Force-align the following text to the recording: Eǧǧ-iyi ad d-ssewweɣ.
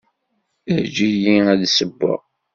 Eǧǧ-iyi 0.77 1.35
ad 1.51 1.57
d-ssewweɣ. 1.61 2.21